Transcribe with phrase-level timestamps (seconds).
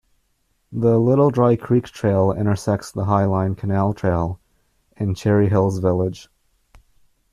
[0.71, 4.39] The Little Dry Creek Trail intersects the Highline Canal Trail
[4.97, 6.27] in Cherry Hills Village.